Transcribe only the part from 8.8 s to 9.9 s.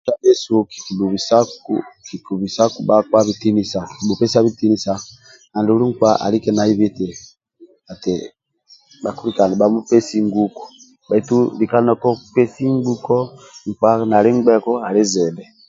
bhakilikaga nibhabhu